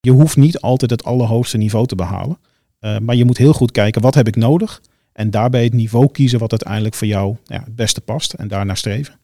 [0.00, 2.38] Je hoeft niet altijd het allerhoogste niveau te behalen.
[2.80, 4.82] Uh, maar je moet heel goed kijken, wat heb ik nodig?
[5.12, 8.32] En daarbij het niveau kiezen wat uiteindelijk voor jou ja, het beste past.
[8.32, 9.14] En daarnaar streven.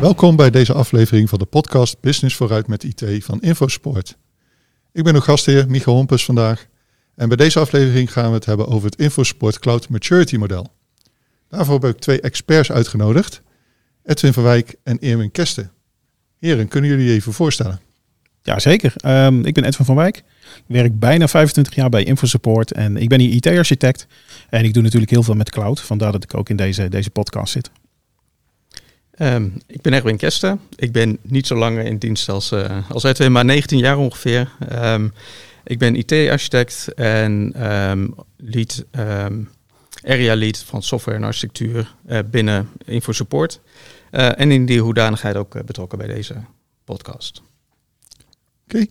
[0.00, 4.16] Welkom bij deze aflevering van de podcast Business vooruit met IT van Infosport.
[4.92, 6.66] Ik ben uw gastheer Michael Hompus vandaag.
[7.14, 10.72] En bij deze aflevering gaan we het hebben over het Infosport Cloud Maturity Model.
[11.48, 13.44] Daarvoor heb ik twee experts uitgenodigd.
[14.06, 15.70] Edwin van Wijk en Erwin Kesten.
[16.38, 17.80] Heren, kunnen jullie je even voorstellen?
[18.42, 18.92] Jazeker.
[19.06, 20.16] Um, ik ben Edwin van Wijk.
[20.16, 24.06] Ik werk bijna 25 jaar bij InfoSupport en ik ben hier IT-architect.
[24.48, 27.10] En ik doe natuurlijk heel veel met cloud, vandaar dat ik ook in deze, deze
[27.10, 27.70] podcast zit.
[29.18, 30.60] Um, ik ben Erwin Kesten.
[30.76, 34.50] Ik ben niet zo lang in dienst als, uh, als Edwin, maar 19 jaar ongeveer.
[34.72, 35.12] Um,
[35.64, 37.54] ik ben IT-architect en
[38.36, 38.84] lead,
[40.02, 43.60] area lead van software en architectuur uh, binnen InfoSupport.
[44.10, 46.34] Uh, en in die hoedanigheid ook betrokken bij deze
[46.84, 47.42] podcast.
[48.64, 48.86] Oké.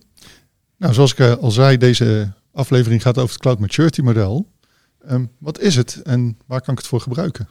[0.76, 4.46] Nou, zoals ik al zei, deze aflevering gaat over het Cloud Maturity model.
[5.10, 7.48] Um, wat is het en waar kan ik het voor gebruiken?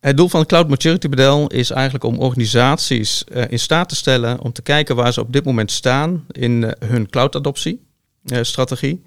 [0.00, 3.96] Het doel van het Cloud Maturity model is eigenlijk om organisaties uh, in staat te
[3.96, 7.86] stellen om te kijken waar ze op dit moment staan in uh, hun cloud-adoptie
[8.24, 9.02] uh, strategie.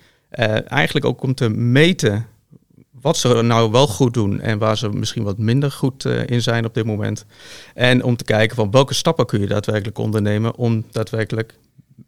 [0.65, 2.27] eigenlijk ook om te meten
[3.01, 6.65] wat ze nou wel goed doen en waar ze misschien wat minder goed in zijn
[6.65, 7.25] op dit moment.
[7.73, 11.53] En om te kijken van welke stappen kun je daadwerkelijk ondernemen om daadwerkelijk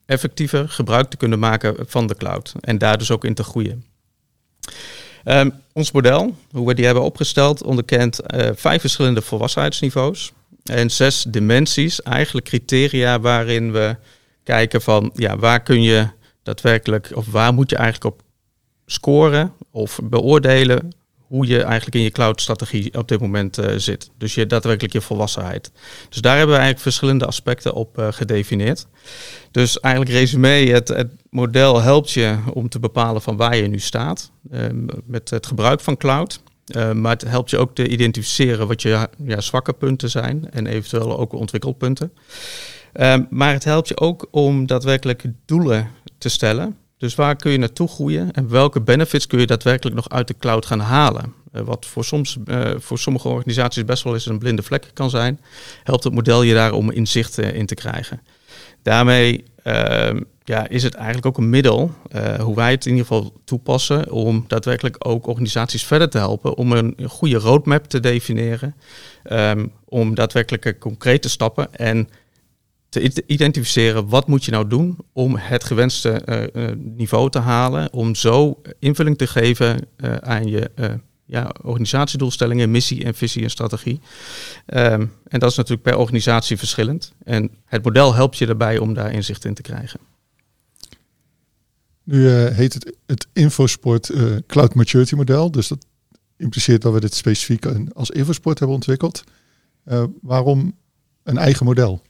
[0.06, 3.86] effectiever gebruik te kunnen maken van de cloud en daar dus ook in te groeien.
[5.26, 10.32] Um, ons model, hoe we die hebben opgesteld, onderkent uh, vijf verschillende volwassenheidsniveaus
[10.64, 13.96] en zes dimensies, eigenlijk criteria waarin we
[14.44, 16.08] kijken van ja, waar kun je
[16.44, 18.22] daadwerkelijk of waar moet je eigenlijk op
[18.86, 20.92] scoren of beoordelen
[21.34, 24.10] hoe je eigenlijk in je cloud-strategie op dit moment uh, zit.
[24.18, 25.72] Dus je daadwerkelijk je volwassenheid.
[26.10, 28.88] Dus daar hebben we eigenlijk verschillende aspecten op uh, gedefinieerd.
[29.52, 33.80] Dus eigenlijk resume, het, het, model helpt je om te bepalen van waar je nu
[33.80, 34.62] staat uh,
[35.06, 36.42] met het gebruik van cloud.
[36.94, 41.20] maar het helpt je ook te identificeren wat je ja, zwakke punten zijn en eventueel
[41.20, 42.14] ook ontwikkelpunten.
[43.30, 47.88] maar het helpt je ook om daadwerkelijk doelen te stellen dus waar kun je naartoe
[47.88, 51.34] groeien en welke benefits kun je daadwerkelijk nog uit de cloud gaan halen?
[51.54, 55.10] Uh, wat voor, soms, uh, voor sommige organisaties best wel eens een blinde vlek kan
[55.10, 55.40] zijn,
[55.84, 58.22] helpt het model je daar om inzicht uh, in te krijgen.
[58.82, 61.92] Daarmee ehm, ja, is het eigenlijk ook een middel,
[62.40, 66.72] hoe wij het in ieder geval toepassen, om daadwerkelijk ook organisaties verder te helpen om
[66.72, 68.76] een, een goede roadmap te definiëren,
[69.32, 72.10] um, om daadwerkelijke concrete stappen en
[72.94, 76.22] te identificeren wat moet je nou doen om het gewenste
[76.54, 80.72] uh, niveau te halen, om zo invulling te geven uh, aan je
[81.26, 84.00] ja, organisatiedoelstellingen, missie en visie en strategie.
[84.66, 87.14] Um, en dat is natuurlijk per organisatie verschillend.
[87.24, 90.00] En het model helpt je daarbij om daar inzicht in te krijgen.
[92.04, 94.12] Nu heet het het Infosport
[94.48, 95.86] Cloud Maturity Model, dus dat
[96.38, 99.24] impliceert dat we dit specifiek als Infosport hebben ontwikkeld.
[100.22, 100.76] waarom
[101.24, 102.02] een eigen model?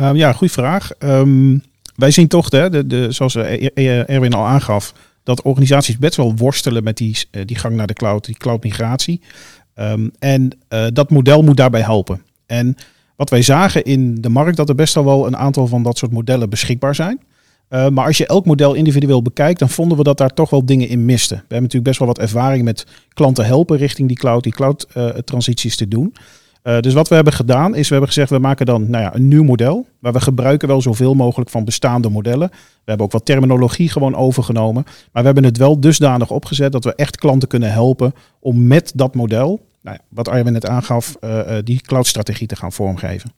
[0.00, 0.90] Um, ja, goede vraag.
[0.98, 1.62] Um,
[1.96, 5.98] wij zien toch, hè, de, de, zoals eh, e-, e-, Erwin al aangaf, dat organisaties
[5.98, 9.20] best wel worstelen met die, eh, die gang naar de cloud, die cloud migratie.
[9.74, 12.22] Um, en uh, dat model moet daarbij helpen.
[12.46, 12.76] En
[13.16, 15.98] wat wij zagen in de markt, dat er best wel wel een aantal van dat
[15.98, 17.20] soort modellen beschikbaar zijn.
[17.68, 20.88] Maar als je elk model individueel bekijkt, dan vonden we dat daar toch wel dingen
[20.88, 21.36] in misten.
[21.36, 24.86] We hebben natuurlijk best wel wat ervaring met klanten helpen richting die cloud, die cloud
[24.96, 26.12] uh, transities te doen.
[26.62, 29.14] Uh, dus wat we hebben gedaan is, we hebben gezegd, we maken dan nou ja,
[29.14, 29.86] een nieuw model.
[29.98, 32.48] Maar we gebruiken wel zoveel mogelijk van bestaande modellen.
[32.50, 34.82] We hebben ook wat terminologie gewoon overgenomen.
[34.84, 38.92] Maar we hebben het wel dusdanig opgezet dat we echt klanten kunnen helpen om met
[38.94, 43.32] dat model, nou ja, wat Arjen net aangaf, uh, die cloud-strategie te gaan vormgeven.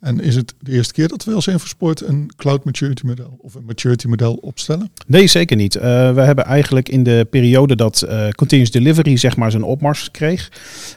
[0.00, 3.54] En is het de eerste keer dat we als Infosport een cloud maturity model of
[3.54, 4.90] een maturity model opstellen?
[5.06, 5.76] Nee, zeker niet.
[5.76, 5.82] Uh,
[6.14, 10.52] we hebben eigenlijk in de periode dat uh, continuous delivery zeg maar zijn opmars kreeg,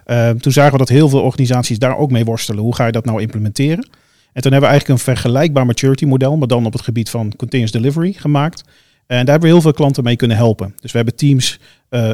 [0.08, 2.64] uh, toen zagen we dat heel veel organisaties daar ook mee worstelen.
[2.64, 3.90] Hoe ga je dat nou implementeren?
[4.34, 7.34] En toen hebben we eigenlijk een vergelijkbaar maturity model, maar dan op het gebied van
[7.38, 8.64] continuous delivery gemaakt.
[9.08, 10.76] En daar hebben we heel veel klanten mee kunnen helpen.
[10.80, 11.60] Dus we hebben teams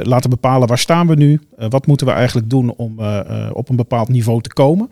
[0.03, 2.99] laten bepalen waar staan we nu, wat moeten we eigenlijk doen om
[3.53, 4.89] op een bepaald niveau te komen.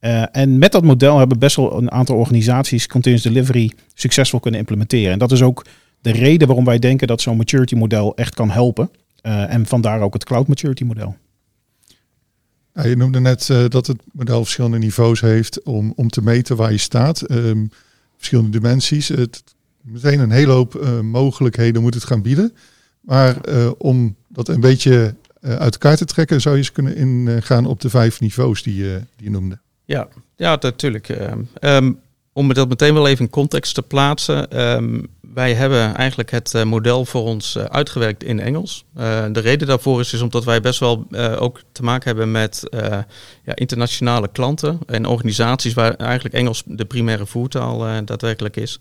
[0.00, 4.60] Uh, en met dat model hebben best wel een aantal organisaties continuous delivery succesvol kunnen
[4.60, 5.12] implementeren.
[5.12, 5.66] En dat is ook
[6.00, 8.90] de reden waarom wij denken dat zo'n maturity model echt kan helpen.
[9.22, 11.16] Uh, en vandaar ook het cloud maturity model.
[12.74, 16.56] Ja, je noemde net uh, dat het model verschillende niveaus heeft om, om te meten
[16.56, 17.30] waar je staat.
[17.30, 17.70] Um,
[18.16, 19.08] verschillende dimensies.
[19.08, 19.44] Het,
[19.80, 22.54] meteen een hele hoop mogelijkheden moet het gaan bieden.
[23.00, 23.36] Maar
[23.78, 27.90] om dat een beetje uit elkaar te trekken, zou je eens kunnen ingaan op de
[27.90, 29.58] vijf niveaus die, die je noemde.
[29.90, 31.08] Ja, Ja, natuurlijk.
[31.60, 32.00] Um,
[32.32, 34.60] om dat meteen wel even in context te plaatsen.
[34.60, 38.84] Um, wij hebben eigenlijk het uh, model voor ons uh, uitgewerkt in Engels.
[38.98, 41.06] Uh, de reden daarvoor is, is omdat wij best wel
[41.38, 42.62] ook te maken hebben met
[43.44, 48.80] ja, internationale klanten en organisaties waar eigenlijk Engels de primaire voertaal daadwerkelijk is.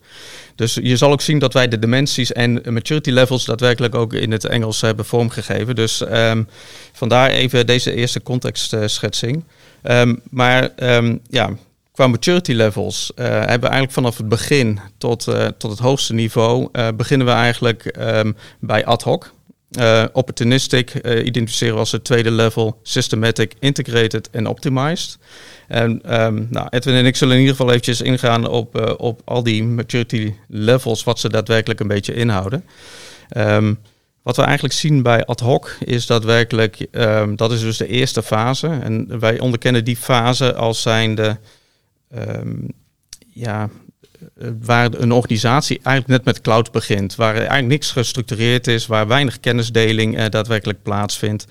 [0.56, 4.31] Dus je zal ook zien dat wij de dimensies en maturity levels daadwerkelijk ook in
[4.31, 5.75] het Engels hebben vormgegeven.
[5.75, 6.47] Dus um,
[6.94, 9.44] vandaar even deze eerste contextschetsing.
[9.84, 10.70] Um, maar
[11.30, 11.50] ja,
[11.92, 16.14] qua maturity levels uh, hebben we eigenlijk vanaf het begin tot, uh, tot het hoogste
[16.14, 19.34] niveau uh, beginnen we eigenlijk um, bij ad hoc.
[20.14, 20.94] opportunistic
[21.24, 25.18] identificeren we als het tweede level, systematic, integrated en optimized.
[25.68, 26.02] En
[26.50, 30.34] nou, Edwin en ik zullen in ieder geval eventjes ingaan op, op al die maturity
[30.48, 32.66] levels, wat ze daadwerkelijk een beetje inhouden.
[33.38, 33.80] Um,
[34.21, 38.24] wat we eigenlijk zien bij ad hoc is daadwerkelijk, um, dat is dus de eerste
[38.24, 38.68] fase.
[38.68, 41.38] En wij onderkennen die fase als zijnde
[42.16, 42.68] um,
[43.33, 43.69] ja,
[44.38, 49.07] eh, waar een organisatie eigenlijk net met cloud begint, waar eigenlijk niks gestructureerd is, waar
[49.07, 51.45] weinig kennisdeling uh, daadwerkelijk plaatsvindt.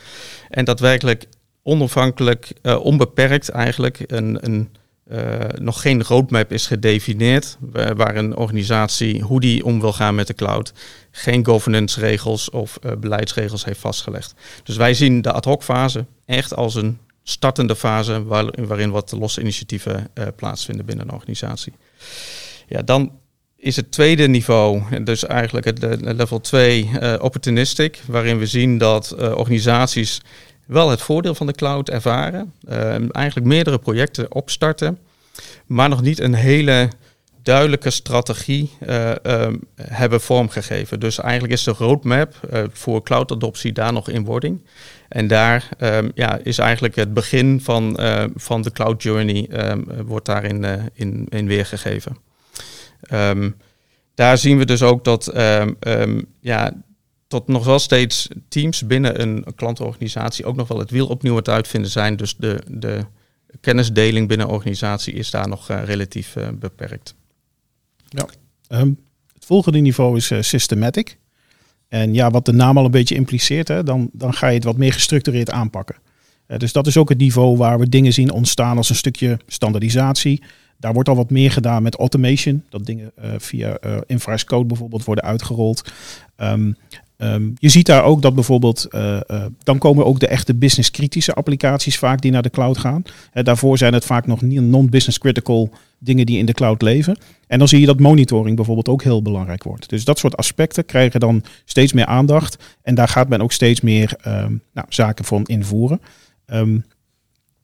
[0.49, 1.25] En daadwerkelijk
[1.63, 4.69] onafhankelijk, uh, onbeperkt eigenlijk een, een
[5.13, 7.57] uh, nog geen roadmap is gedefinieerd,
[7.97, 10.73] waar een organisatie hoe die om wil gaan met de cloud,
[11.11, 14.35] geen governance regels of uh, beleidsregels heeft vastgelegd.
[14.63, 18.25] Dus wij zien de ad hoc fase echt als een startende fase
[18.57, 21.73] waarin wat losse initiatieven uh, plaatsvinden binnen een organisatie.
[22.67, 23.13] Ja, dan
[23.57, 28.79] is het tweede niveau, dus eigenlijk het level 2, uh, eh, opportunistic, waarin we zien
[28.79, 30.21] dat organisaties
[30.69, 32.53] wel het voordeel van de cloud ervaren,
[33.13, 34.99] eigenlijk meerdere projecten opstarten,
[35.67, 36.89] maar nog niet een hele
[37.43, 38.71] duidelijke strategie
[39.23, 41.01] um, hebben vormgegeven.
[41.01, 42.35] Dus eigenlijk is de roadmap
[42.73, 44.61] voor cloud-adoptie daar nog in wording.
[45.09, 49.49] En daar um, ja, is eigenlijk het begin van, uh, van de cloud journey
[50.07, 52.17] wordt daarin uh, in, in weergegeven.
[54.15, 55.31] Daar zien we dus ook dat
[56.41, 56.73] ja,
[57.29, 61.49] tot nog wel steeds teams binnen een klantenorganisatie ook nog wel het wiel opnieuw het
[61.49, 62.17] uitvinden zijn.
[62.17, 63.05] Dus de, de
[63.61, 67.15] kennisdeling binnen organisatie is daar nog uh, relatief beperkt.
[68.09, 68.27] Ja.
[69.33, 71.19] het volgende niveau is systematic.
[71.89, 74.65] En ja, wat de naam al een beetje impliceert, hè, dan, dan ga je het
[74.65, 75.97] wat meer gestructureerd aanpakken.
[76.57, 80.43] Dus dat is ook het niveau waar we dingen zien ontstaan als een stukje standaardisatie.
[80.77, 82.65] Daar wordt al wat meer gedaan met automation.
[82.69, 85.93] Dat dingen via uh, infra code bijvoorbeeld worden uitgerold.
[86.37, 86.77] Um,
[87.23, 91.35] Um, je ziet daar ook dat bijvoorbeeld, uh, uh, dan komen ook de echte business-kritische
[91.35, 93.03] applicaties vaak die naar de cloud gaan.
[93.33, 97.19] Daarvoor zijn het vaak nog non-business critical dingen die in de cloud leven.
[97.47, 99.89] En dan zie je dat monitoring bijvoorbeeld ook heel belangrijk wordt.
[99.89, 102.57] Dus dat soort aspecten krijgen dan steeds meer aandacht.
[102.83, 106.01] En daar gaat men ook steeds meer um, nou, zaken van invoeren.
[106.47, 106.85] Um,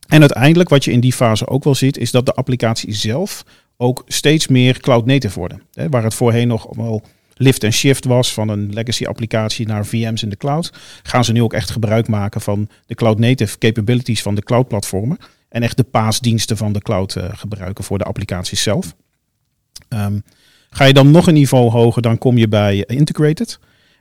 [0.08, 3.44] en uiteindelijk, wat je in die fase ook wel ziet, is dat de applicatie zelf
[3.76, 5.62] ook steeds meer cloud native worden.
[5.72, 7.02] Hè, waar het voorheen nog wel
[7.34, 10.72] lift en shift was van een legacy applicatie naar VM's in de cloud,
[11.02, 14.68] gaan ze nu ook echt gebruik maken van de cloud native capabilities van de cloud
[14.68, 18.94] platformen en echt de paasdiensten van de cloud uh, gebruiken voor de applicaties zelf.
[19.88, 20.22] Um,
[20.70, 23.58] ga je dan nog een niveau hoger, dan kom je bij integrated.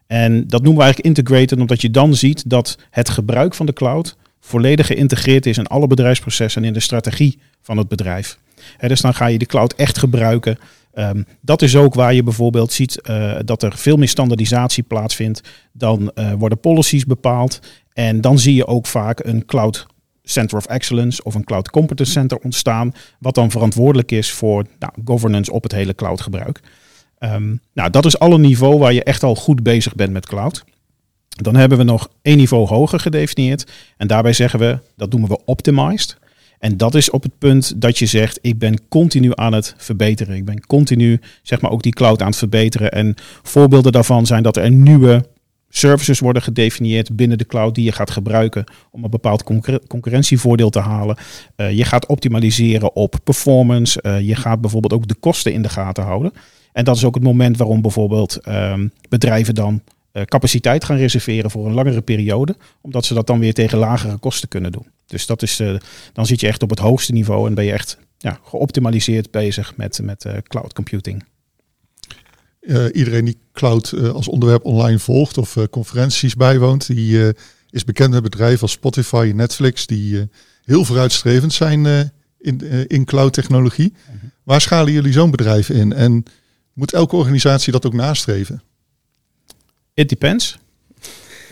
[0.07, 3.73] En dat noemen we eigenlijk integrated omdat je dan ziet dat het gebruik van de
[3.73, 8.37] cloud volledig geïntegreerd is in alle bedrijfsprocessen en in de strategie van het bedrijf.
[8.87, 10.57] dus dan ga je de cloud echt gebruiken
[10.95, 15.41] Um, dat is ook waar je bijvoorbeeld ziet uh, dat er veel meer standaardisatie plaatsvindt.
[15.71, 17.59] Dan uh, worden policies bepaald.
[17.93, 19.85] En dan zie je ook vaak een cloud
[20.23, 22.93] center of excellence of een cloud competence center ontstaan.
[23.19, 26.59] Wat dan verantwoordelijk is voor nou, governance op het hele cloudgebruik.
[27.19, 30.25] Um, nou, dat is al een niveau waar je echt al goed bezig bent met
[30.25, 30.63] cloud.
[31.27, 33.71] Dan hebben we nog één niveau hoger gedefinieerd.
[33.97, 36.17] En daarbij zeggen we, dat noemen we optimized.
[36.63, 40.35] En dat is op het punt dat je zegt, ik ben continu aan het verbeteren.
[40.35, 42.91] Ik ben continu, zeg maar, ook die cloud aan het verbeteren.
[42.91, 45.25] En voorbeelden daarvan zijn dat er nieuwe
[45.69, 49.43] services worden gedefinieerd binnen de cloud die je gaat gebruiken om een bepaald
[49.87, 51.17] concurrentievoordeel te halen.
[51.57, 53.99] Uh, je gaat optimaliseren op performance.
[54.01, 56.31] Uh, je gaat bijvoorbeeld ook de kosten in de gaten houden.
[56.73, 58.73] En dat is ook het moment waarom bijvoorbeeld uh,
[59.09, 63.53] bedrijven dan eh, capaciteit gaan reserveren voor een langere periode, omdat ze dat dan weer
[63.53, 64.87] tegen lagere kosten kunnen doen.
[65.05, 65.79] Dus dat is, uh,
[66.13, 69.75] dan zit je echt op het hoogste niveau en ben je echt ja, geoptimaliseerd bezig
[69.75, 71.23] met, met uh, cloud computing.
[72.93, 77.33] iedereen die cloud als onderwerp online volgt of conferenties bijwoont, die
[77.69, 80.29] is bekend met bedrijven als Spotify en Netflix, die
[80.63, 83.93] heel vooruitstrevend zijn in, in cloud technologie.
[84.05, 84.25] Mhm.
[84.43, 85.93] Waar schalen jullie zo'n bedrijf in?
[85.93, 86.23] En
[86.73, 88.63] moet elke organisatie dat ook nastreven?
[89.93, 90.57] It depends.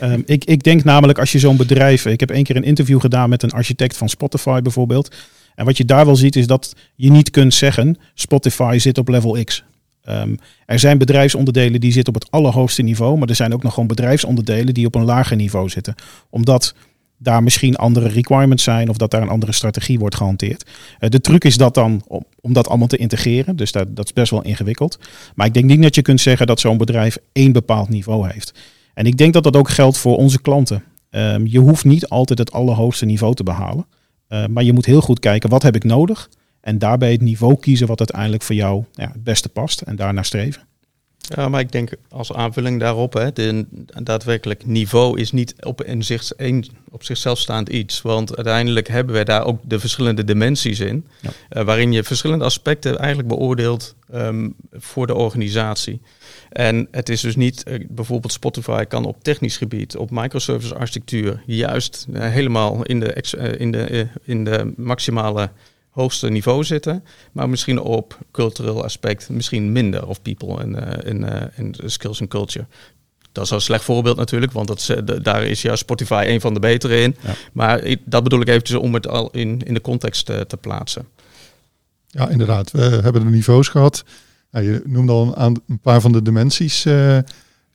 [0.02, 2.06] Um, ik, ik denk namelijk als je zo'n bedrijf.
[2.06, 5.14] Ik heb één keer een interview gedaan met een architect van Spotify bijvoorbeeld.
[5.54, 9.08] En wat je daar wel ziet is dat je niet kunt zeggen Spotify zit op
[9.08, 9.64] level X.
[10.02, 10.34] Ehm,
[10.66, 13.88] er zijn bedrijfsonderdelen die zitten op het allerhoogste niveau, maar er zijn ook nog gewoon
[13.88, 15.94] bedrijfsonderdelen die op een lager niveau zitten.
[16.30, 16.74] Omdat
[17.22, 20.70] daar misschien andere requirements zijn of dat daar een andere strategie wordt gehanteerd.
[21.00, 22.02] Uh, de truc is dat dan
[22.40, 23.56] om, dat allemaal te integreren.
[23.56, 24.98] Dus dat, dat is best wel ingewikkeld.
[25.34, 28.54] Maar ik denk niet dat je kunt zeggen dat zo'n bedrijf één bepaald niveau heeft.
[28.94, 30.84] En ik denk dat dat ook geldt voor onze klanten.
[31.10, 33.86] Um, je hoeft niet altijd het allerhoogste niveau te behalen.
[34.28, 36.28] Uh, maar je moet heel goed kijken, wat heb ik nodig?
[36.60, 40.24] En daarbij het niveau kiezen wat uiteindelijk voor jou ja, het beste past en daarnaar
[40.24, 40.62] streven.
[41.28, 43.66] Ja, maar ik denk als aanvulling daarop, hè, de,
[44.02, 48.02] daadwerkelijk niveau is niet op, in zich, een, op zichzelf staand iets.
[48.02, 51.06] Want uiteindelijk hebben we daar ook de verschillende dimensies in.
[51.20, 51.30] Ja.
[51.50, 56.00] Uh, waarin je verschillende aspecten eigenlijk beoordeelt um, voor de organisatie.
[56.48, 61.42] En het is dus niet, uh, bijvoorbeeld Spotify kan op technisch gebied, op microservice architectuur,
[61.46, 63.12] juist uh, helemaal in de,
[63.58, 65.50] in de, in de maximale
[65.92, 71.42] hoogste niveau zitten, maar misschien op cultureel aspect misschien minder of people en in, uh,
[71.56, 72.66] in skills and culture.
[73.32, 76.60] Dat is een slecht voorbeeld natuurlijk, want dat, daar is juist Spotify een van de
[76.60, 77.16] betere in.
[77.20, 77.34] Ja.
[77.52, 81.08] Maar ik, dat bedoel ik eventjes om het al in, in de context te plaatsen.
[82.06, 82.70] Ja, inderdaad.
[82.70, 84.04] We hebben de niveaus gehad.
[84.50, 86.86] Je noemde al een, een paar van de dimensies.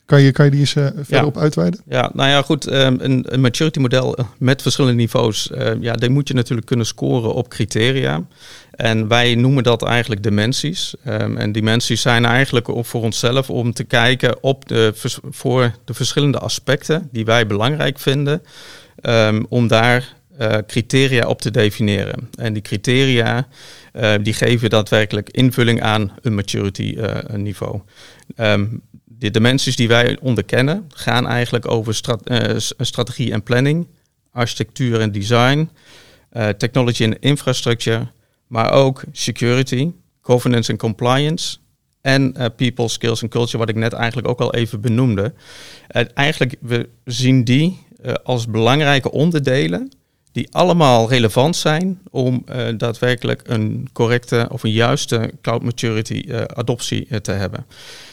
[0.07, 1.25] Kan je, kan je die eens uh, verder ja.
[1.25, 1.81] op uitweiden?
[1.89, 2.71] Ja, nou ja, goed.
[2.71, 5.49] Um, een, een, maturity model eh, met verschillende niveaus.
[5.51, 8.25] Uh, ja, die moet je natuurlijk kunnen scoren op criteria.
[8.71, 10.95] En wij noemen dat eigenlijk dimensies.
[11.07, 14.93] Um, en dimensies zijn eigenlijk op voor onszelf om te kijken op de,
[15.29, 18.41] voor de verschillende aspecten die wij belangrijk vinden.
[19.01, 22.29] Um, om daar uh, criteria op te definiëren.
[22.35, 23.47] En die criteria
[23.93, 26.97] uh, die geven daadwerkelijk invulling aan een maturity
[27.33, 27.81] niveau.
[28.37, 28.81] Um,
[29.19, 32.39] de dimensies die wij onderkennen gaan eigenlijk over uh,
[32.77, 33.87] strategie en planning,
[34.31, 35.69] architectuur en design,
[36.33, 38.07] uh, technology en infrastructure,
[38.47, 41.57] maar ook security, governance en compliance
[42.01, 45.33] en uh, people, skills en culture, wat ik net eigenlijk ook al even benoemde.
[46.13, 47.85] eigenlijk, we zien die
[48.23, 49.91] als belangrijke onderdelen
[50.31, 52.45] die allemaal relevant zijn om
[52.77, 57.65] daadwerkelijk een correcte of een juiste cloud maturity adoptie te hebben.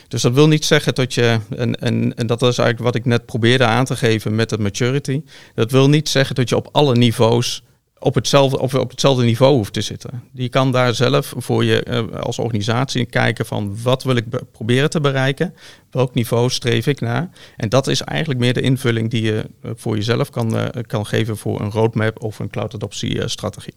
[0.09, 3.05] Dus dat wil niet zeggen dat je, en, en, en dat is eigenlijk wat ik
[3.05, 5.23] net probeerde aan te geven met het maturity.
[5.55, 7.63] Dat wil niet zeggen dat je op alle niveaus
[8.05, 10.23] op hetzelfde, of op hetzelfde niveau hoeft te zitten.
[10.33, 14.91] Je kan daar zelf voor je uh, als organisatie kijken van wat wil ik proberen
[14.91, 15.55] te bereiken,
[15.91, 17.31] welk niveau streef ik naar.
[17.57, 21.07] En dat is eigenlijk meer de invulling die je uh, voor jezelf kan, uh, kan
[21.07, 23.75] geven voor een roadmap of een cloud adoptie strategie.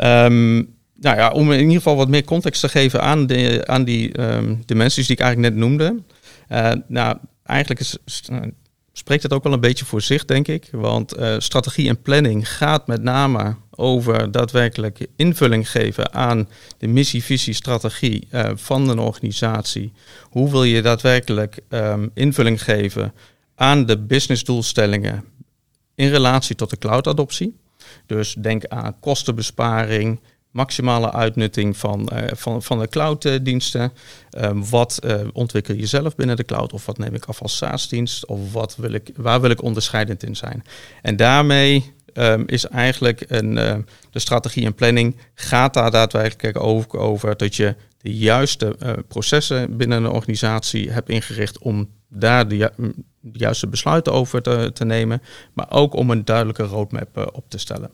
[0.00, 3.84] Um, nou ja, om in ieder geval wat meer context te geven aan, de, aan
[3.84, 6.02] die um, dimensies die ik eigenlijk net noemde.
[6.52, 7.80] Uh, nou, eigenlijk
[8.30, 8.38] uh,
[8.92, 10.68] spreekt het ook wel een beetje voor zich, denk ik.
[10.70, 16.48] Want uh, strategie en planning gaat met name over daadwerkelijk invulling geven aan
[16.78, 19.92] de missie, visie, strategie van een organisatie.
[20.22, 23.12] Hoe wil je daadwerkelijk um, invulling geven
[23.54, 25.24] aan de businessdoelstellingen
[25.94, 27.56] in relatie tot de cloud-adoptie?
[28.06, 30.20] Dus denk aan kostenbesparing,
[30.56, 33.92] maximale uitnutting van, uh, van, van de clouddiensten.
[34.38, 36.72] Um, wat uh, ontwikkel je zelf binnen de cloud?
[36.72, 38.26] Of wat neem ik af als SaaS-dienst?
[38.26, 40.64] Of wat wil ik, waar wil ik onderscheidend in zijn?
[41.02, 43.74] En daarmee um, is eigenlijk een, uh,
[44.10, 48.76] de strategie en planning gaat daar daadwerkelijk over, over dat je de juiste
[49.08, 52.68] processen binnen een organisatie hebt ingericht om daar de, ju
[53.20, 55.22] de juiste besluiten over te, nemen,
[55.52, 57.90] maar ook om een duidelijke roadmap op te stellen.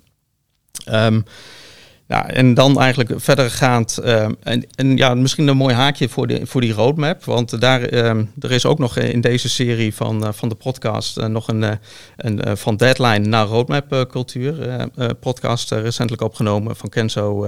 [2.13, 3.99] Ja, en dan eigenlijk verdergaand.
[4.05, 7.25] Uh, en, en ja, misschien een mooi haakje voor, de, voor die roadmap.
[7.25, 11.27] Want daar uh, er is ook nog in deze serie van, uh, van de podcast
[11.27, 11.79] nog een,
[12.17, 14.87] een van deadline naar roadmap cultuur.
[15.21, 17.47] podcast recentelijk opgenomen van Kenzo,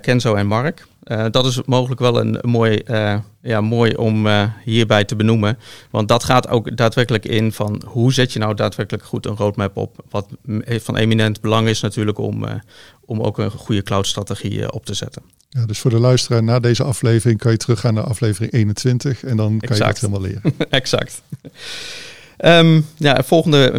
[0.00, 0.86] Kenzo en Mark.
[1.30, 2.82] Dat is mogelijk wel een, mooi,
[3.42, 4.26] ja, mooi om
[4.64, 5.58] hierbij te benoemen.
[5.90, 9.76] Want dat gaat ook daadwerkelijk in van hoe zet je nou daadwerkelijk goed een roadmap
[9.76, 10.04] op.
[10.10, 10.26] Wat
[10.66, 12.44] van eminent belang is natuurlijk om,
[13.06, 15.22] om ook een goede cloud-strategie op te zetten.
[15.48, 19.36] Ja, dus voor de luisteraar, na deze aflevering kan je teruggaan naar aflevering 21 en
[19.36, 20.42] dan kan je het helemaal leren.
[20.70, 21.22] exact.
[22.38, 23.72] Um, ja, volgende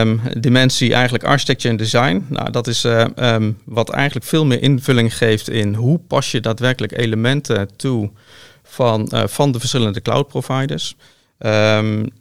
[0.00, 2.26] um, dimensie eigenlijk architecture en design.
[2.28, 6.40] Nou, dat is uh, um, wat eigenlijk veel meer invulling geeft in hoe pas je
[6.40, 8.10] daadwerkelijk elementen toe
[8.62, 10.96] van, uh, van de verschillende cloud providers.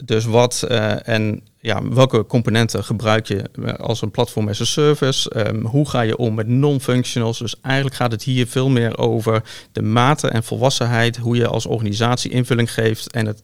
[0.04, 3.44] dus wat uh, en ja, welke componenten gebruik je
[3.78, 5.52] als een platform as a service?
[5.64, 7.40] hoe ga je om met non-functionals?
[7.40, 11.66] Dus eigenlijk gaat het hier veel meer over de mate en volwassenheid, hoe je als
[11.66, 13.40] organisatie invulling geeft en het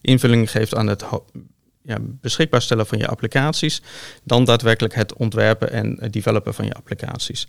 [0.00, 1.04] invulling geeft aan het
[1.86, 3.82] ja, beschikbaar stellen van je applicaties,
[4.24, 7.48] dan daadwerkelijk het ontwerpen en developen van je applicaties.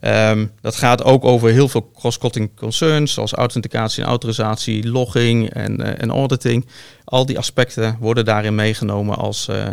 [0.00, 5.80] Ehm, dat gaat ook over heel veel cross-cutting concerns, zoals authenticatie en autorisatie, logging en,
[5.80, 6.66] uh, en auditing.
[7.04, 9.66] Al die aspecten worden daarin meegenomen als, uh,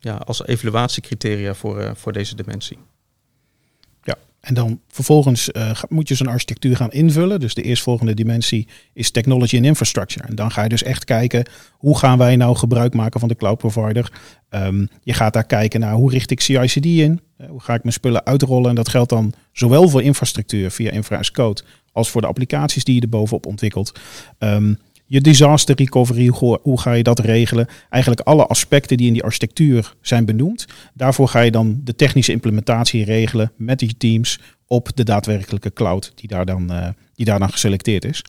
[0.00, 2.78] ja, als evaluatiecriteria voor, voor deze dimensie.
[4.48, 7.40] En dan vervolgens uh, moet je zo'n architectuur gaan invullen.
[7.40, 10.26] Dus de eerstvolgende dimensie is technology and infrastructure.
[10.26, 13.36] En dan ga je dus echt kijken, hoe gaan wij nou gebruik maken van de
[13.36, 14.12] cloud provider?
[14.50, 17.20] Um, je gaat daar kijken naar hoe richt ik CI/CD in?
[17.38, 18.68] Uh, hoe ga ik mijn spullen uitrollen?
[18.68, 21.62] En dat geldt dan zowel voor infrastructuur via infra as code,
[21.92, 24.00] als voor de applicaties die je er bovenop ontwikkelt.
[24.38, 24.78] Um,
[25.10, 27.66] je disaster recovery, hoe, ga je dat regelen?
[27.90, 30.66] Eigenlijk alle aspecten die in die architectuur zijn benoemd.
[30.94, 36.12] Daarvoor ga je dan de technische implementatie regelen met die teams op de daadwerkelijke cloud
[36.14, 38.24] die daar dan, uh, die daar dan geselecteerd is.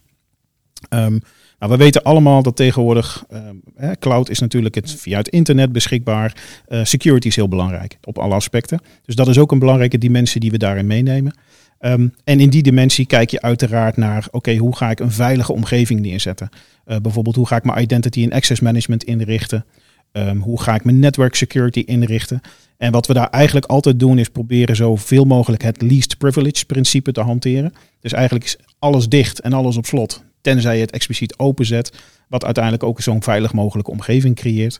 [0.89, 1.21] Um,
[1.59, 3.61] nou, we weten allemaal dat tegenwoordig um,
[3.99, 6.35] cloud is natuurlijk het, via het internet beschikbaar.
[6.67, 8.79] Uh, security is heel belangrijk op alle aspecten.
[9.05, 11.33] Dus dat is ook een belangrijke dimensie die we daarin meenemen.
[11.79, 15.53] Um, en in die dimensie kijk je uiteraard naar, oké, hoe ga ik een veilige
[15.53, 16.49] omgeving neerzetten?
[16.85, 19.65] Uh, bijvoorbeeld, hoe ga ik mijn identity en access management inrichten?
[20.11, 22.41] Um, hoe ga ik mijn network security inrichten?
[22.77, 27.11] En wat we daar eigenlijk altijd doen, is proberen zoveel mogelijk het least privilege principe
[27.11, 27.73] te hanteren.
[27.99, 31.93] Dus eigenlijk is alles dicht en alles op slot, tenzij je het expliciet openzet,
[32.27, 34.79] wat uiteindelijk ook zo'n veilig mogelijke omgeving creëert.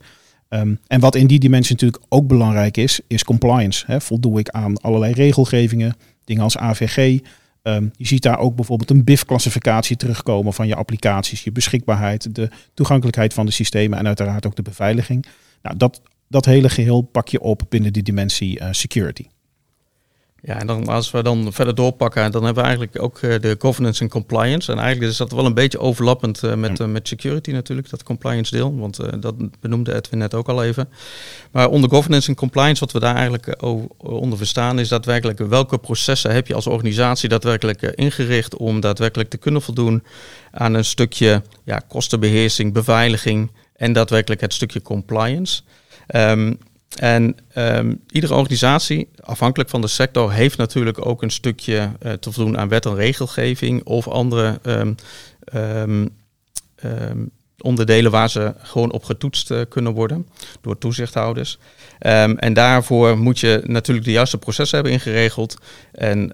[0.50, 4.01] Um, en wat in die dimensie natuurlijk ook belangrijk is, is compliance.
[4.01, 5.96] Voldoe ik aan allerlei regelgevingen,
[6.30, 7.20] dingen als AVG.
[7.64, 12.50] Um, je ziet daar ook bijvoorbeeld een BIF-klassificatie terugkomen van je applicaties, je beschikbaarheid, de
[12.74, 15.26] toegankelijkheid van de systemen en uiteraard ook de beveiliging.
[15.62, 19.26] Nou, dat, dat hele geheel pak je op binnen die dimensie uh, security.
[20.41, 23.55] Ja, en dan als we dan verder doorpakken, dan hebben we eigenlijk ook uh, de
[23.60, 24.72] governance en compliance.
[24.72, 28.03] En eigenlijk is dat wel een beetje overlappend uh, met, uh, met security natuurlijk, dat
[28.03, 28.77] compliance deel.
[28.77, 30.89] Want dat benoemde Edwin net ook al even.
[31.51, 33.63] Maar onder governance en compliance, wat we daar eigenlijk
[33.98, 39.38] onder verstaan, is daadwerkelijk welke processen heb je als organisatie daadwerkelijk ingericht om daadwerkelijk te
[39.38, 40.03] kunnen voldoen
[40.51, 45.62] aan een stukje ja, kostenbeheersing, beveiliging en daadwerkelijk het stukje compliance.
[46.15, 46.58] Um,
[46.95, 52.32] en um, iedere organisatie, afhankelijk van de sector, heeft natuurlijk ook een stukje uh, te
[52.32, 54.95] voldoen aan wet en regelgeving of andere um,
[55.54, 56.10] um,
[57.62, 60.28] onderdelen waar ze gewoon op getoetst uh, kunnen worden
[60.62, 61.58] door toezichthouders.
[61.99, 65.58] en daarvoor moet je natuurlijk de juiste processen hebben ingeregeld.
[65.91, 66.32] En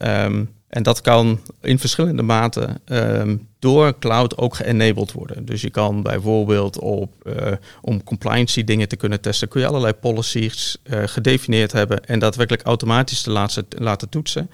[0.76, 5.46] en dat kan in verschillende maten um, door cloud ook geënabled worden.
[5.46, 9.94] Dus je kan bijvoorbeeld op, uh, om compliancy dingen te kunnen testen, kun je allerlei
[9.94, 14.50] policies uh, gedefinieerd hebben en daadwerkelijk automatisch te laten, laten toetsen.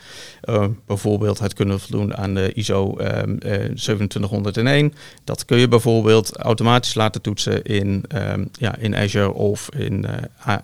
[0.49, 3.37] Uh, bijvoorbeeld het kunnen voldoen aan de ISO um,
[3.75, 4.93] 27001.
[5.23, 8.05] Dat kun je bijvoorbeeld automatisch laten toetsen in,
[8.51, 10.05] ja, in Azure of in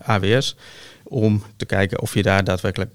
[0.03, 0.55] AWS.
[1.03, 2.91] Om te kijken of je daar daadwerkelijk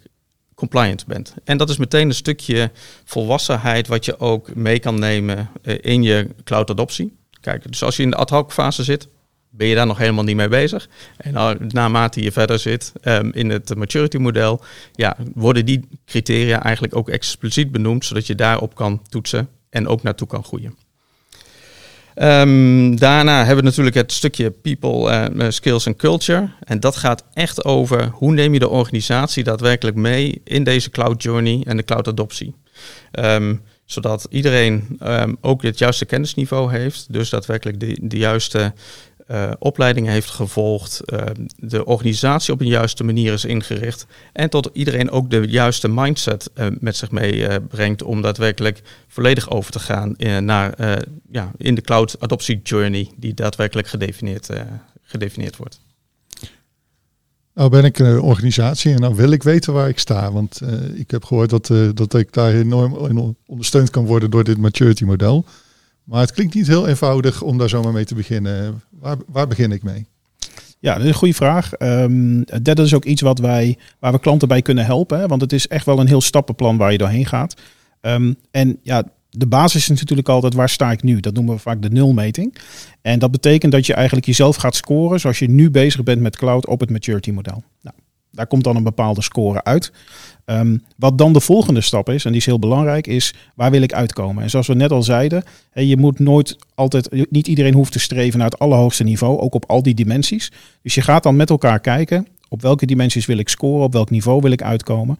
[0.68, 1.34] compliant bent.
[1.44, 2.70] En dat is meteen een stukje
[3.04, 7.16] volwassenheid wat je ook mee kan nemen uh, in je cloud adoptie.
[7.40, 9.08] Kijk, dus als je in de ad hoc fase zit,
[9.50, 10.88] ben je daar nog helemaal niet mee bezig.
[11.16, 14.60] En naarmate je verder zit um, in het maturity model,
[14.92, 20.02] ja, worden die criteria eigenlijk ook expliciet benoemd, zodat je daarop kan toetsen en ook
[20.02, 20.76] naartoe kan groeien.
[22.14, 26.48] Um, daarna hebben we natuurlijk het stukje people, uh, skills en culture.
[26.64, 31.22] En dat gaat echt over hoe neem je de organisatie daadwerkelijk mee in deze cloud
[31.22, 32.54] journey en de cloud adoptie.
[33.12, 37.12] Um, zodat iedereen um, ook het juiste kennisniveau heeft.
[37.12, 38.72] Dus daadwerkelijk de, de juiste
[39.32, 41.20] uh, opleidingen heeft gevolgd, uh,
[41.56, 46.50] de organisatie op een juiste manier is ingericht en tot iedereen ook de juiste mindset
[46.54, 50.14] uh, met zich meebrengt om daadwerkelijk volledig over te gaan
[50.44, 50.98] naar
[51.30, 54.48] ja, in de cloud adoptie journey die daadwerkelijk gedefinieerd,
[55.02, 55.80] gedefinieerd wordt.
[57.54, 60.32] Nou ben ik een organisatie en nou wil ik weten waar ik sta.
[60.32, 60.60] Want
[60.94, 65.44] ik heb gehoord dat, dat ik daar enorm ondersteund kan worden door dit maturity model.
[66.04, 68.82] Maar het klinkt niet heel eenvoudig om daar zomaar mee te beginnen.
[69.02, 70.06] Waar, waar begin ik mee?
[70.78, 71.72] Ja, dat is een goede vraag.
[71.78, 75.28] Um, dat is ook iets wat wij, waar we klanten bij kunnen helpen.
[75.28, 77.60] Want het is echt wel een heel stappenplan waar je doorheen gaat.
[78.00, 81.20] Um, en ja, de basis is natuurlijk altijd waar sta ik nu?
[81.20, 82.56] Dat noemen we vaak de nulmeting.
[83.00, 86.36] En dat betekent dat je eigenlijk jezelf gaat scoren zoals je nu bezig bent met
[86.36, 87.62] cloud op het maturity model.
[87.80, 87.96] Nou,
[88.32, 89.92] daar komt dan een bepaalde score uit.
[90.46, 93.82] Um, wat dan de volgende stap is, en die is heel belangrijk, is waar wil
[93.82, 94.42] ik uitkomen?
[94.42, 98.38] En zoals we net al zeiden, je moet nooit altijd, niet iedereen hoeft te streven
[98.38, 100.52] naar het allerhoogste niveau, ook op al die dimensies.
[100.82, 104.10] Dus je gaat dan met elkaar kijken, op welke dimensies wil ik scoren, op welk
[104.10, 105.18] niveau wil ik uitkomen.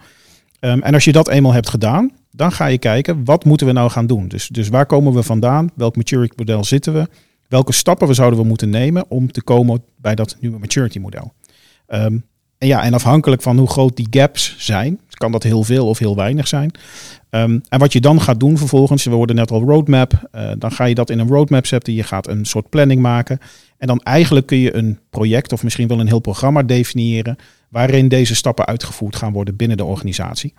[0.61, 3.73] Um, en als je dat eenmaal hebt gedaan, dan ga je kijken, wat moeten we
[3.73, 4.29] nou gaan doen?
[4.29, 5.71] Dus, dus waar komen we vandaan?
[5.75, 7.09] Welk maturity model zitten we?
[7.53, 11.33] welke stappen we zouden we moeten nemen om te komen bij dat nieuwe maturity model.
[11.87, 12.19] Ehm,
[12.63, 15.99] en ja, en afhankelijk van hoe groot die gaps zijn, kan dat heel veel of
[15.99, 16.71] heel weinig zijn.
[17.31, 20.73] Ehm, en wat je dan gaat doen vervolgens, we worden net al roadmap, uh, dan
[20.73, 21.95] ga je dat in een roadmap zetten.
[21.95, 23.39] Je gaat een soort planning maken.
[23.79, 27.37] En dan eigenlijk kun je een project of misschien wel een heel programma definiëren
[27.69, 30.55] waarin deze stappen uitgevoerd gaan worden binnen de organisatie.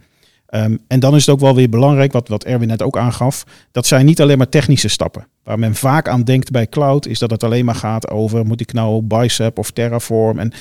[0.56, 3.44] Um, en dan is het ook wel weer belangrijk, wat, wat Erwin net ook aangaf,
[3.72, 5.28] dat zijn niet alleen maar technische stappen.
[5.44, 8.62] Waar men vaak aan denkt bij cloud, is dat het alleen maar gaat over, moet
[8.62, 10.40] ik nou Bicep of Terraform?
[10.40, 10.52] En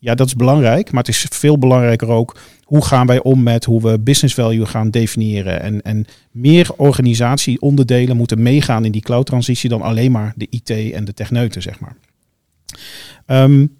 [0.00, 3.64] ja, dat is belangrijk, maar het is veel belangrijker ook, hoe gaan wij om met
[3.64, 5.62] hoe we business value gaan definiëren?
[5.62, 10.70] En, en meer organisatieonderdelen moeten meegaan in die cloud transitie dan alleen maar de IT
[10.70, 11.96] en de techneuten, zeg maar.
[13.26, 13.78] Um,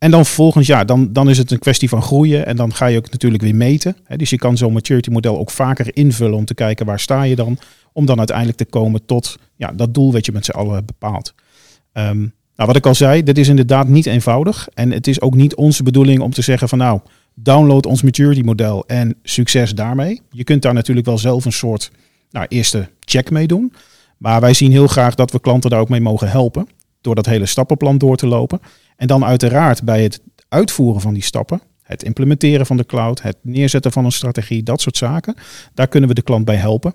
[0.00, 2.46] en dan vervolgens, ja, dan, dan is het een kwestie van groeien.
[2.46, 3.96] En dan ga je ook natuurlijk weer meten.
[4.16, 7.36] Dus je kan zo'n maturity model ook vaker invullen om te kijken waar sta je
[7.36, 7.58] dan.
[7.92, 11.34] Om dan uiteindelijk te komen tot ja, dat doel wat je met z'n allen bepaalt.
[11.92, 14.68] Um, nou, wat ik al zei, dit is inderdaad niet eenvoudig.
[14.74, 17.00] En het is ook niet onze bedoeling om te zeggen van nou,
[17.34, 20.20] download ons maturity model en succes daarmee.
[20.30, 21.90] Je kunt daar natuurlijk wel zelf een soort
[22.30, 23.72] nou, eerste check mee doen.
[24.16, 26.68] Maar wij zien heel graag dat we klanten daar ook mee mogen helpen.
[27.00, 28.60] Door dat hele stappenplan door te lopen.
[28.96, 33.36] En dan uiteraard bij het uitvoeren van die stappen, het implementeren van de cloud, het
[33.42, 35.34] neerzetten van een strategie, dat soort zaken,
[35.74, 36.94] daar kunnen we de klant bij helpen.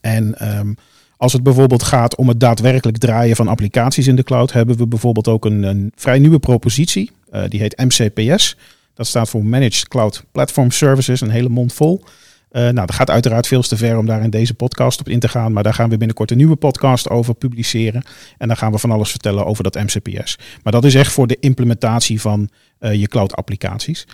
[0.00, 0.76] En um,
[1.24, 4.86] als het bijvoorbeeld gaat om het daadwerkelijk draaien van applicaties in de cloud, hebben we
[4.86, 7.10] bijvoorbeeld ook een, een vrij nieuwe propositie.
[7.32, 8.56] Uh, die heet MCPS.
[8.94, 12.04] Dat staat voor Managed Cloud Platform Services, een hele mond vol.
[12.04, 15.20] Uh, nou, dat gaat uiteraard veel te ver om daar in deze podcast op in
[15.20, 15.52] te gaan.
[15.52, 18.02] Maar daar gaan we binnenkort een nieuwe podcast over publiceren.
[18.38, 20.38] En dan gaan we van alles vertellen over dat MCPS.
[20.62, 22.48] Maar dat is echt voor de implementatie van
[22.80, 24.06] uh, je cloud applicaties.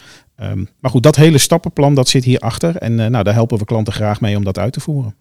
[0.43, 2.77] Um, maar goed, dat hele stappenplan dat zit hierachter.
[2.77, 5.15] En nou, daar helpen we klanten graag mee om dat uit te voeren.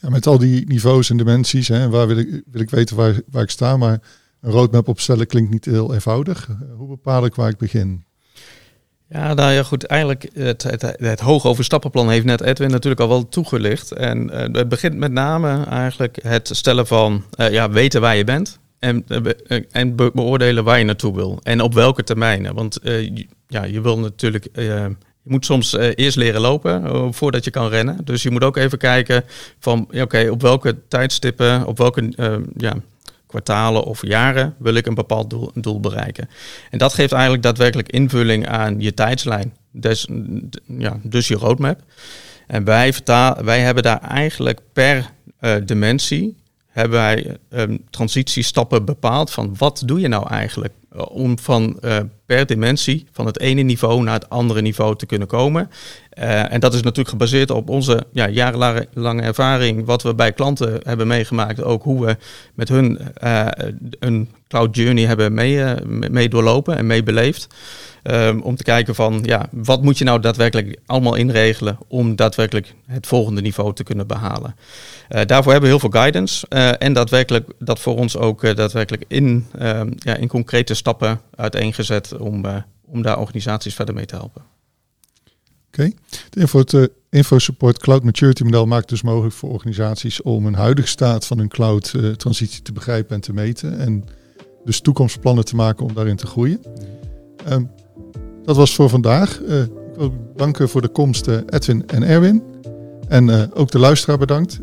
[0.00, 3.20] Ja, met al die niveaus en dimensies, hè, waar wil ik, wil ik weten waar,
[3.30, 3.76] waar ik sta.
[3.76, 4.00] Maar
[4.40, 6.48] een roadmap opstellen klinkt niet heel eenvoudig.
[6.76, 8.04] Hoe bepaal ik waar ik begin?
[9.10, 9.84] Ja, nou ja, goed.
[9.84, 13.92] Eigenlijk het, het, het hoogoverstappenplan heeft net Edwin natuurlijk al wel toegelicht.
[13.92, 18.24] En uh, het begint met name eigenlijk het stellen van, uh, ja, weten waar je
[18.24, 18.58] bent.
[18.78, 19.04] En,
[19.70, 21.40] en be beoordelen waar je naartoe wil.
[21.42, 22.54] En op welke termijnen.
[22.54, 22.78] Want
[23.46, 24.48] ja, je wil natuurlijk,
[25.28, 27.98] je moet soms eerst leren lopen voordat je kan rennen.
[28.04, 29.24] Dus je moet ook even kijken
[29.58, 32.12] van, oké, op welke tijdstippen, op welke,
[32.56, 32.74] ja
[33.28, 36.28] kwartalen of jaren wil ik een bepaald doel, doel bereiken.
[36.70, 40.08] En dat geeft eigenlijk daadwerkelijk invulling aan je tijdslijn, dus,
[40.66, 41.80] ja, dus je roadmap.
[42.46, 42.94] En wij,
[43.42, 45.10] wij hebben daar eigenlijk per
[45.40, 46.36] uh, dimensie
[46.78, 51.98] hebben wij um, transitiestappen bepaald van wat doe je nou eigenlijk uh, om van uh,
[52.26, 55.70] per dimensie van het ene niveau naar het andere niveau te kunnen komen.
[56.20, 60.80] Uh, en dat is natuurlijk gebaseerd op onze ja, jarenlange ervaring, wat we bij klanten
[60.82, 62.16] hebben meegemaakt, ook hoe we
[62.54, 62.98] met hun
[63.98, 65.64] een cloud journey hebben mee,
[66.10, 67.46] mee doorlopen en mee beleefd.
[68.02, 72.74] Um, om te kijken van ja, wat moet je nou daadwerkelijk allemaal inregelen om daadwerkelijk
[72.86, 74.54] het volgende niveau te kunnen behalen.
[75.08, 79.90] Daarvoor hebben we heel veel guidance en daadwerkelijk dat voor ons ook daadwerkelijk in, ehm,
[79.96, 82.44] ja, in concrete stappen uiteengezet om,
[82.86, 84.57] om daar organisaties verder mee te helpen.
[85.68, 85.92] Oké,
[86.34, 86.50] okay.
[86.70, 91.38] het InfoSupport Cloud Maturity model maakt dus mogelijk voor organisaties om een huidige staat van
[91.38, 94.04] hun cloud transitie te begrijpen en te meten en
[94.64, 96.60] dus toekomstplannen te maken om daarin te groeien.
[97.48, 97.70] Um,
[98.42, 99.40] dat was voor vandaag.
[99.40, 102.42] Uh, ik wil danken voor de komst uh, Edwin en Erwin.
[103.08, 104.60] En ook de luisteraar bedankt.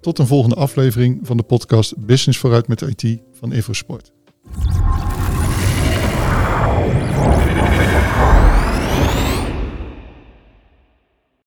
[0.00, 4.12] tot een volgende aflevering van de podcast Business vooruit met IT van Infosport.